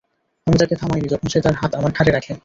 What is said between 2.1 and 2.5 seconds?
রাখে।